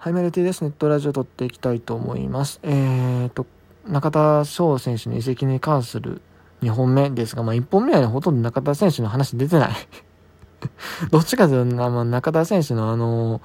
[0.00, 0.62] はい、メルティです。
[0.62, 2.60] ネットラジオ撮っていきたいと思います。
[2.62, 3.46] えーと、
[3.84, 6.22] 中田翔選手の移籍に関する
[6.62, 9.72] 2本目ですが、まあ1本目はね、ほとんど中田選手の話出てない
[11.10, 13.40] どっちかというと、まあ、中田選手のあの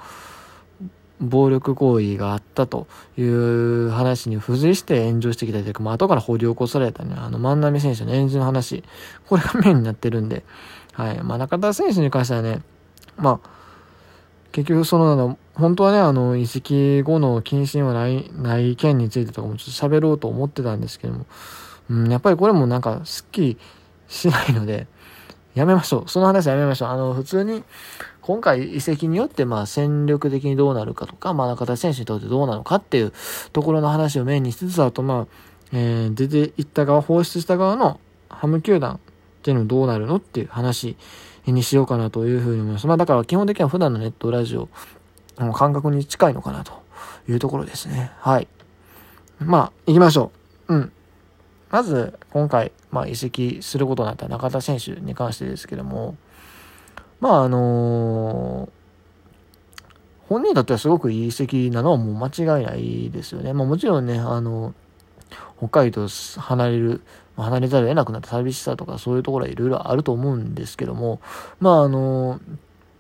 [1.20, 2.86] 暴力行為があったと
[3.18, 8.84] いう話に付随して炎上してきたというか、まあ、後から掘り起こされたね、あの、万波選手の炎上の話、
[9.28, 10.44] これがメインになってるんで、
[10.92, 11.24] はい。
[11.24, 12.62] まあ、中田選手に関してはね、
[13.18, 13.50] まあ、
[14.52, 21.26] 結局その、本当はね、あの、移籍後の謹慎はない、ない件についてとかもちょっと喋ろうと思ってたんですけども、
[21.90, 23.58] うん、やっぱりこれもなんか、すっきり
[24.08, 24.88] しないので、
[25.54, 26.10] やめましょう。
[26.10, 26.90] その話やめましょう。
[26.90, 27.64] あの、普通に、
[28.22, 33.14] 今回移籍によって、まあ、戦力的にどうなるかとか、まあ、中田選手にとってどうなのかっていう
[33.52, 35.28] ところの話をメインにしつつ、あと、まあ、
[35.74, 39.00] えー、出ていった側、放出した側のハム球団っ
[39.44, 40.96] ていうのどうなるのっていう話
[41.46, 42.88] にしようかなというふうに思います。
[42.88, 44.70] まあだから基本的には普段のネットラジオ
[45.54, 46.74] 感覚に近いのかなと
[47.28, 48.12] いうところですね。
[48.20, 48.48] はい。
[49.40, 50.32] まあ、行きましょ
[50.68, 50.76] う。
[50.76, 50.92] うん。
[51.74, 56.16] まず、今回、まあ移籍することになった中田選手に関してですけども、
[57.20, 58.70] まああのー、
[60.30, 63.54] 本人にとってはすごくいい移籍なのはもう間違いないですよね。
[63.54, 64.76] まあもちろんね、あの、
[65.58, 67.02] 北海道離れる
[67.38, 71.22] 離れざるを得なくなった寂しさとかそういうところはいろいろあると思うんですけども、
[71.60, 72.40] まああの、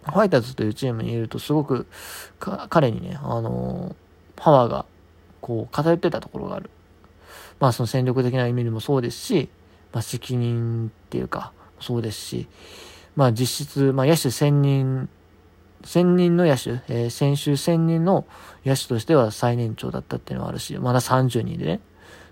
[0.06, 1.88] ファイターズというチームにいるとすごく
[2.70, 3.96] 彼にね、あの、
[4.36, 4.86] パワーが
[5.42, 6.70] こう偏ってたところがある。
[7.60, 9.50] まあその戦力的な意味でもそうですし、
[9.92, 12.48] まあ責任っていうかそうですし、
[13.16, 15.10] まあ実質、まあ野手1000人、
[15.84, 18.26] 1000人の野手、えー、先週1000人の
[18.66, 21.82] 野手としては最年長だったっていうのはあるし、まだ30人でね、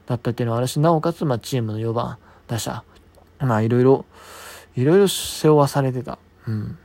[0.08, 2.83] だったっていうのはあるし、なおかつ、まあ、チームの4番打者、
[3.39, 4.05] まあ、いろいろ、
[4.75, 6.17] いろいろ背負わされてた。
[6.47, 6.77] うん。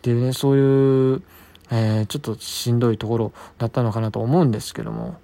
[0.00, 1.22] っていうね、そういう、
[1.70, 5.20] えー、ちょっとしんどいところだったのかなと思うんですけども、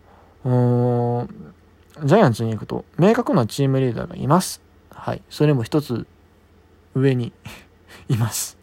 [2.04, 4.60] ジャイアンツに行くと、明確なチームリーダーがいます。
[4.90, 5.22] はい。
[5.30, 6.06] それも一つ
[6.94, 7.32] 上に
[8.10, 8.58] います。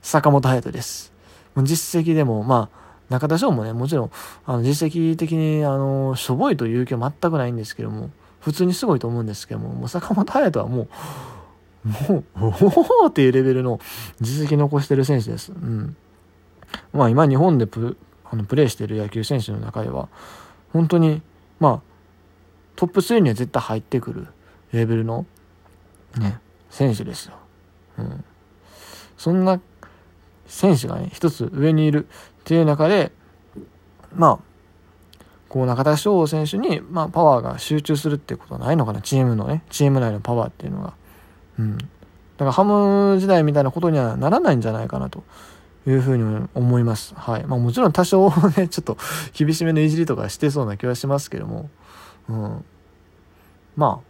[0.00, 1.12] 坂本隼人です。
[1.58, 4.10] 実績でも、まあ、中田翔もね、もちろん、
[4.46, 8.08] あの、実績的に、あの、しょぼいという気は全くないんですけども、
[8.40, 10.88] 普通にすごいと思うんですけども、もう坂本隼人はもう、
[11.84, 13.80] もう、おおっていうレベルの
[14.20, 15.52] 実績残してる選手です。
[15.52, 15.96] うん。
[16.92, 20.08] まあ今日本でプあのプレーしてる野球選手の中では、
[20.72, 21.22] 本当に、
[21.60, 21.80] まあ、
[22.76, 24.26] トップ3には絶対入ってくる
[24.72, 25.26] レベルの、
[26.18, 26.38] ね、
[26.70, 27.34] 選手ですよ。
[27.98, 28.24] うん。
[29.18, 29.60] そんな
[30.46, 32.08] 選手がね、一つ上にいるっ
[32.44, 33.12] ていう中で、
[34.14, 34.38] まあ、
[35.48, 40.94] こう中田翔選手に、まあ、パワーが集中するってことはないのかな、チームのね、チーム内のパワーっていうのが。
[41.62, 41.78] うん。
[41.78, 41.84] だ
[42.38, 45.22] からハム時代みたいなことにはならないんじゃないかなと
[45.86, 47.14] いうふうに思います。
[47.14, 47.44] はい。
[47.44, 48.96] まあもちろん多少ね、 ちょっと
[49.32, 51.70] 厳しめのいじりとかしてそうな気はしますけども、
[52.28, 52.64] うん。
[53.76, 54.00] ま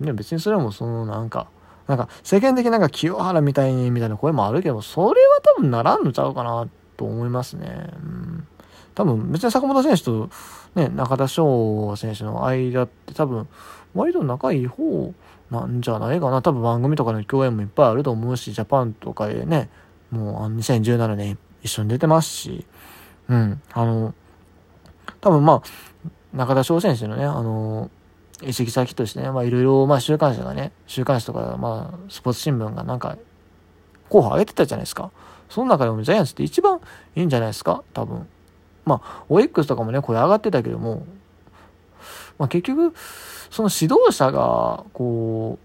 [0.00, 1.48] あ、ね、別にそれもそのなんか、
[1.86, 7.90] なんか世間的なんか清原みたいにみたいな声もあるけど、それは多分ならんのちゃうかなと思いますね。
[7.96, 8.46] うん、
[8.94, 10.30] 多分別に坂本選手と、
[10.74, 13.48] ね、中田翔選手の間って多分
[13.94, 15.12] 割と仲いい方
[15.50, 16.42] なんじゃないかな。
[16.42, 19.68] 多分番組とかの共演もいっぱいあると思うし、ジャパンとかでね、
[20.10, 22.66] もう2017年一緒に出てますし、
[23.28, 24.14] うん、あの、
[25.20, 25.62] 多分まあ、
[26.32, 27.90] 中田翔選手のね、あの、
[28.42, 33.18] 移籍先としてね、まあいろいろ、まあ週刊誌がね、週刊誌とか、まあスポーツ新聞がなんか、
[34.08, 35.10] 候補上げてたじゃないですか。
[35.48, 36.80] その中でもジャイアンツって一番
[37.16, 37.82] いいんじゃないですか？
[37.92, 38.26] 多分。
[38.84, 41.04] まあ、オリックスとかもね、これ上がってたけども、
[42.40, 42.94] まあ結局、
[43.50, 45.58] その指導者が、こ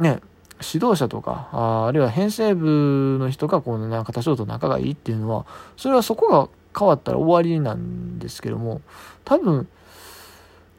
[0.00, 0.20] う、ね、
[0.60, 8.82] 指導者とか、ああるいは編成部の人が、こう、なんか多少と仲がいいっていうのは、それはそこが変わったら終わりなんですけども、
[9.24, 9.68] 多分、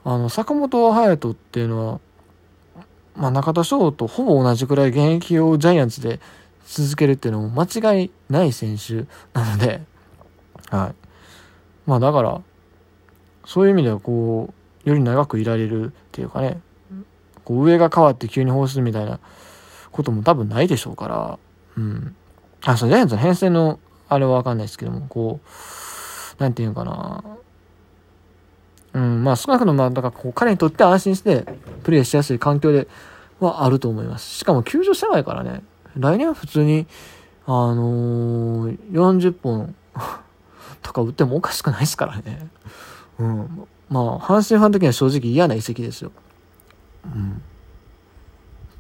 [0.03, 1.99] あの、坂本勇人っていうのは、
[3.15, 6.19] まあ、中田翔とほぼ同じくらい現役をジャイアンツで
[6.67, 9.81] 続けるっていうのも間違いない選手なので、
[10.69, 10.95] はい。
[11.85, 12.41] まあだから、
[13.45, 16.61] そういう意味ではこう、より長くいられるっていうかね、
[17.43, 19.19] こう上が変わって急に放出みたいな
[19.91, 21.39] ことも多分ないでしょうから、
[21.77, 22.15] うん。
[22.63, 27.23] あ、そう、ジャイアンツの編成のあれはわかんないですけども、こう、なんていうかな、
[28.93, 31.45] うん、まあ少なくとも、まあ、だからこう彼にとって安心して
[31.83, 32.87] プレイしやすい環境で
[33.39, 34.37] はあると思います。
[34.37, 35.63] しかも救助してないからね、
[35.97, 36.87] 来年は普通に、
[37.45, 39.75] あのー、40本
[40.81, 42.47] とか打ってもおかしくないですからね。
[43.19, 43.67] うん。
[43.89, 46.11] まあ、阪神ファン的には正直嫌な移籍ですよ。
[47.05, 47.41] うん。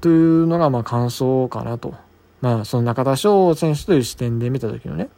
[0.01, 1.95] というのが、まあ、感想かなと。
[2.41, 5.09] まあ、その中田翔選手という視点で見た時のね、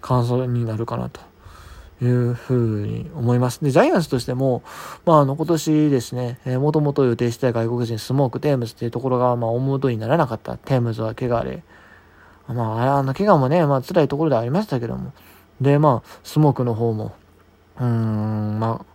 [0.00, 1.20] 感想になるかなと
[2.04, 3.64] いうふうに思います。
[3.64, 4.62] で、ジャイアンツとしても、
[5.04, 10.56] まあ、あの、今年ですね、えー、もともと予定してた外国人スモーク、テームズっていうところが、まあ、大元にならなかった。
[10.56, 11.62] テームズは怪我で。
[12.48, 15.12] まあ、あの、怪我もね、まあ、辛いところではありましたけども。
[15.60, 17.14] で、まあ、スモークの方も、
[17.78, 18.91] うーん、まあ、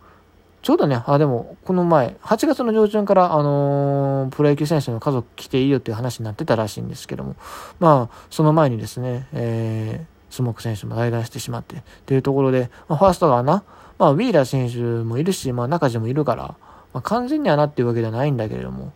[0.67, 7.37] ちょうどね、あ、でも、この前、8月の上旬から、あのー、プロ野球選手の家族来ていいよっていう話になってたらしいんですけども、
[7.79, 13.63] まあ、その前にですね、えー、スモーク選手も代打してしまって、っていうところで、まあ、ファーストがな、
[13.97, 18.91] まあ、ウィーラー選手もいるし、まあ、中地もいるから、まあ、完全にはなっていうわけではないんだけれども、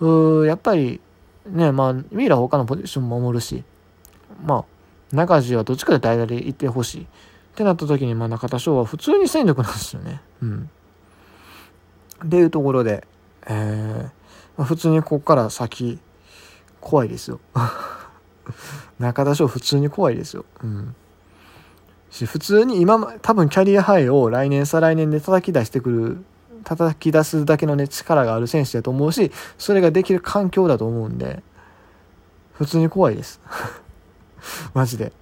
[0.00, 1.00] うやっぱり、
[1.46, 3.62] ね、まあ、ウィーラー他のポジションも守るし、
[4.44, 4.64] ま
[5.12, 7.06] あ、中地はどっちかで代打でいてほしい。
[7.52, 10.22] ってなった時に、まあ、中田翔は普通に戦力なんですよね。
[10.42, 10.70] うん。
[12.24, 13.06] っていうところで、
[13.46, 14.02] えー、
[14.56, 15.98] まあ、普通にここから先、
[16.80, 17.40] 怖いですよ。
[18.98, 20.46] 中田翔普通に怖いですよ。
[20.64, 20.94] うん。
[22.10, 26.24] し、普通に今、多分キャリアハイを来年再来年で叩き出してくる、
[26.64, 31.42] 叩き出すだけのね、力がある選手だと思うし、それができる環境だと思うんで、
[32.54, 33.40] 普通に怖いです。
[34.72, 35.12] マジで。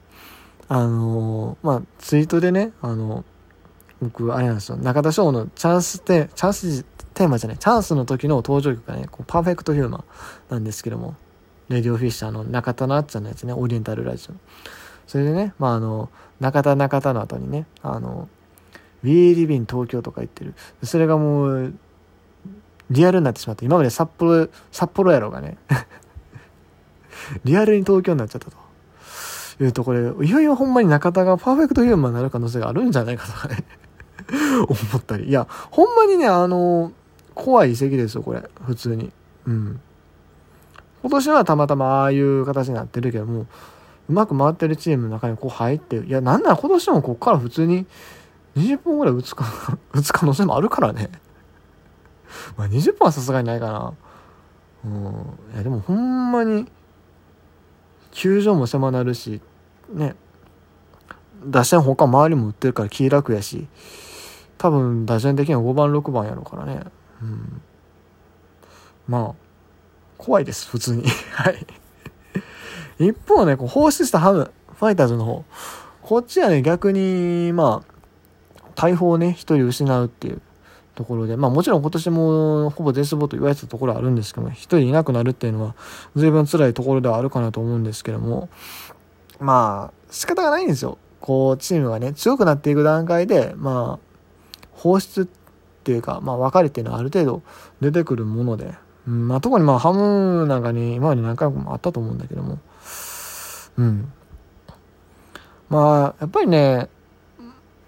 [0.73, 3.25] あの、まあ、ツイートでね、あの、
[4.01, 10.05] 僕、あれなんですよ、中田翔のチャンステ、チャンステーマじゃない、チャンスの時の登場曲がね、こうパーフェクトヒューマン
[10.49, 11.17] なんですけども、
[11.69, 14.35] レディオフィッシャーの中田のあっちゃんのやつね、オリエンタルラジオ。
[15.09, 16.09] それでね、まあ、あの、
[16.39, 18.29] 中田中田の後にね、あの、
[19.03, 20.55] We Live in 東京とか言ってる。
[20.85, 21.75] それがもう、
[22.91, 25.59] リアルになってしまって、今まで札幌、札幌やろがね、
[27.43, 28.60] リアルに東京になっちゃったと。
[29.65, 33.65] いうところで、いよいよほんまに中田がパーフェクトヒューマンになる可能性があるんじゃないかとかね
[34.69, 35.29] 思ったり。
[35.29, 36.93] いや、ほんまにね、あの、
[37.35, 38.49] 怖い遺跡ですよ、これ。
[38.67, 39.13] 普通に。
[39.47, 39.81] うん。
[41.03, 43.47] 今年はたまたまああいう形になってるけども、
[44.09, 47.87] うまく回ってるチームの中にこう入って、いや、なんなら今年もこっから普通に
[48.57, 49.45] 20本ぐらい打つか、
[49.93, 51.11] 打つ可能性もあるからね。
[52.57, 53.93] まあ20本はさすがにないかな。
[54.85, 55.03] うん。
[55.55, 56.67] いや、でもほんまに、
[58.11, 59.41] 球場も狭なるし、
[59.93, 60.15] ね、
[61.45, 63.67] 打線他周りも打ってるから気楽やし、
[64.59, 66.83] 多分打順的には5番、6番やろうからね。
[67.23, 67.63] うん。
[69.09, 69.35] まあ、
[70.19, 71.05] 怖いです、普通に。
[71.33, 71.67] はい。
[72.99, 75.45] 一方ね、こう放出したハム、ファイターズの方。
[76.03, 80.43] こっちはね、逆に、まあ、大砲をね、一人失うっていう
[80.95, 85.75] ところで、まあもちろん今年もほぼ絶望と言われてたところはあるんですけども、一人いなくなるっていうのは、
[86.15, 88.51] 随分辛いところではあるかなと思うんですけども、
[89.41, 90.99] まあ、仕方がないんですよ。
[91.21, 95.27] こう、チームがね、強くなっていく段階で、まあ、放出っ
[95.83, 97.43] ていうか、まあ、別れっていうのはある程度
[97.81, 98.75] 出てくるもので、
[99.07, 102.59] うん、まあ、特にまあ、ハムなんかに今まで何回もあったと思うんだけども、
[103.77, 104.13] うん。
[105.69, 106.89] まあ、やっぱりね、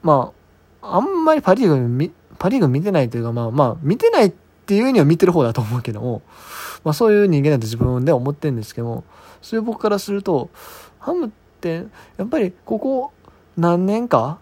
[0.02, 0.32] ま
[0.80, 4.30] あ、あんまりパリーグパリーグ見てないというか、まあまあ、見てないっ
[4.66, 6.22] ていうには見てる方だと思うけども、
[6.82, 9.04] まあそういう人間だと自分で思ってるんですけども、
[9.42, 10.50] そういう僕からすると、
[10.98, 11.30] ハムっ
[11.62, 11.86] て、
[12.16, 13.12] やっぱりここ
[13.56, 14.38] 何年か、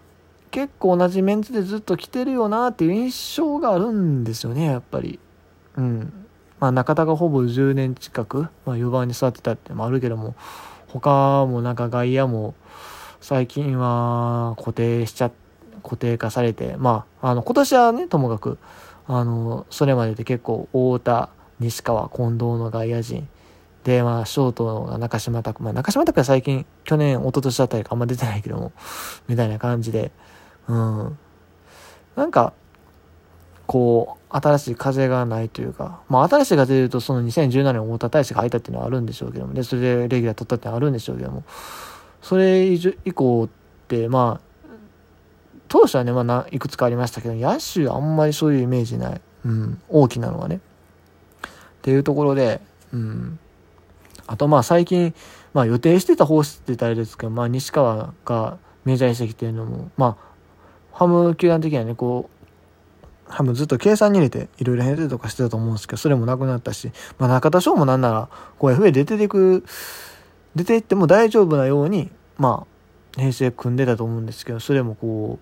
[0.49, 5.19] 結構同じメンツでずっと来てるよなっていう印象があるんですよね、やっぱり。
[5.77, 6.13] うん。
[6.59, 10.35] まあ中田がほぼ10年近く、まあ4番に座ってたってもあるけども、
[10.87, 12.53] 他もなんか外野も
[13.21, 15.31] 最近は固定しちゃ、
[15.83, 18.57] 固定化されて、まあ、あの、今年はね、ともかく、
[19.07, 23.27] あの、それまでで結構、太田、西川、近藤の外野陣、
[23.83, 28.71] で、まあ、ショートの中島拓、まあ、中島拓は最近、去年、一昨年あたりかあんま出てないけども、
[29.27, 30.11] みたいな感じで、
[30.67, 31.17] うん。
[32.15, 32.53] なんか、
[33.65, 41.43] こう、新しい風がないというか、まあ、新しい風で言うと、その2017年、太田大使が入ったっていうのはあるんでしょうけども、で、それでレギュラー取ったっていうのはあるんでしょうけども、
[42.21, 43.49] それ以降っ
[43.87, 44.51] て、まあ、
[45.67, 49.21] 当初はね、まあ、いくつかありましたけど、野手あんまりそういうイメージない。
[49.45, 50.57] うん、大きなのはね。
[50.57, 50.59] っ
[51.81, 52.61] ていうところで、
[52.93, 53.39] うん。
[54.27, 55.13] あとまあ最近、
[55.53, 69.63] まあ予定してた方針って言ったらあれですけど、まあ西川がメジャー移籍っていうのも、まあ、ハム球団的にはね、こう、ハムずっと計算に入れていろいろ編成とかしてたと思うんですけど、それもなくなったし、まあ中田翔もなんなら、こう FA 出ていく、
[70.55, 72.65] 出ていっても大丈夫なように、ま
[73.17, 75.39] あ、編成組んでたと思うんですけど、それもこ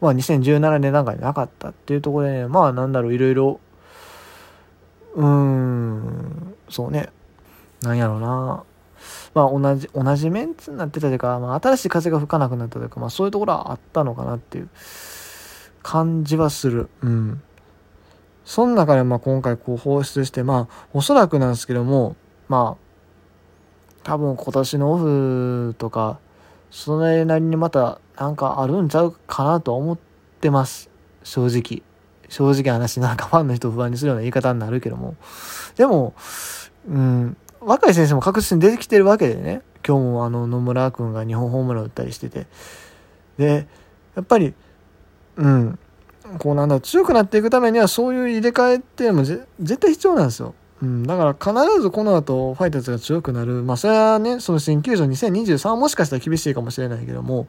[0.00, 3.60] う、まあ2017年段階でなかったっていうところでね、まあなんだろう、いろいろ、
[5.14, 7.10] うーん、そうね、
[7.84, 8.64] なんやろうな。
[9.34, 14.68] まあ同じ、同じメンツになってたというか、まあ新しい風が吹かなくなったというか、まあそういうところはあったのかなっていう
[15.82, 16.88] 感じはする。
[17.02, 17.42] うん。
[18.44, 22.16] その中でまあ今回こう放出して、まあおそらくなんですけども、
[22.48, 22.84] まあ
[24.02, 26.18] 多分今年のオフとか、
[26.70, 29.98] それなりにまたなんかあるんちゃうかなとは思っ
[30.40, 30.90] てます。
[31.22, 31.82] 正直。
[32.28, 35.14] 正直話、なんかファンの人を不安にするような言い方になるけども。
[35.76, 36.14] でも、
[36.88, 39.62] うん、若い選手も確実に出てきてるわけでね。
[39.86, 42.46] 今日もあの野村君が日本ホームラン打ったりしてて。
[43.38, 43.66] で、
[44.14, 44.54] やっぱり、
[45.36, 45.78] うん、
[46.38, 49.46] こうなんだ、強くなっていくためにはそういう入れ替えっていうのも絶
[49.78, 50.54] 対必要なんですよ。
[50.82, 53.62] うん、だから必ずこの後ファイターズが強くなる。
[53.62, 57.46] まあそれはね、その新球場2023はもしかしたら厳しいかもしれないけども、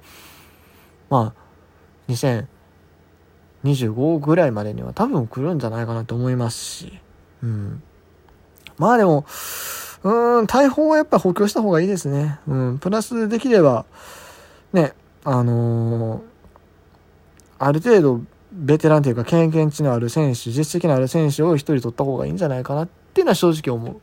[1.09, 1.45] まあ
[2.09, 6.99] 2025ぐらいまでには多分来るんじゃないかなと思いますし、
[7.43, 7.83] うん。
[8.77, 9.25] まあでも、
[10.03, 12.39] うん、大砲はやっぱ補強した方がいいですね。
[12.47, 13.85] うん、プラスできれば、
[14.73, 16.21] ね、あのー、
[17.59, 18.21] ある程度
[18.51, 24.01] ベテランというか経験値のある選手、実績のある選手を1人取った方がいいんじゃないかなっていうのは正直思う。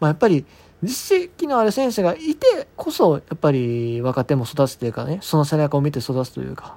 [0.00, 0.44] まあ、やっぱり
[0.82, 6.76] 実績のある選手がいてこそ、やっぱり若手も育つというかね、その背中を見て育つというか、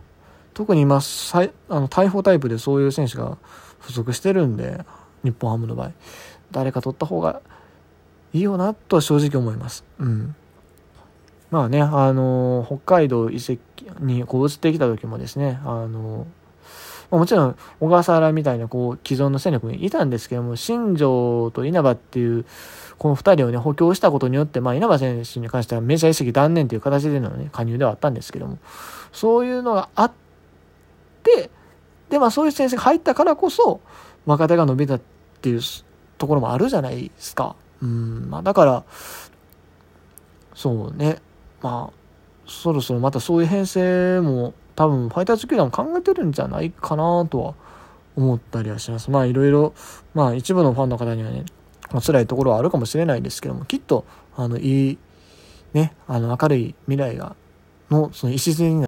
[0.53, 3.37] 特に今、あの大砲タイプでそういう選手が
[3.79, 4.79] 不足してるんで、
[5.23, 5.91] 日本ハムの場合、
[6.51, 7.41] 誰か取った方が
[8.33, 9.83] いいよなとは正直思います。
[9.99, 10.35] うん。
[11.49, 13.61] まあね、あの北海道移籍
[13.99, 16.27] にこう移ってきた時もですね、あの
[17.09, 22.45] もちろん小笠原みたいなこう既存の戦力にいたんですけども、新庄と稲葉っていう、
[22.97, 28.57] この2人をね、補強したことによって、まあ稲葉選手に関してはメジャー移籍断念という形でのね、加入ではあったんですけども、
[29.13, 30.11] そういうのがあっ
[31.23, 31.49] て、
[32.09, 33.79] で、まあそういう選手が入ったからこそ、
[34.25, 35.01] 若手が伸びたっ
[35.41, 35.61] ていう
[36.17, 37.55] ところもあるじゃないですか。
[37.81, 38.83] うん、まあだから、
[40.55, 41.21] そうね、
[41.61, 41.97] まあ、
[42.47, 47.53] そろそろまたそういう編成も多分ファイターズ球団も考えてるんじゃないかなとは
[48.15, 49.11] 思ったりはします。
[49.11, 49.73] まあいろいろ、
[50.13, 51.45] まあ一部のファンの方にはね、
[51.91, 54.05] まあ、辛いところはあるかもしれないですけども、きっと、
[54.35, 54.97] あの、いい、
[55.73, 57.35] ね、あの、明るい未来が、
[57.89, 58.75] の、その礎になる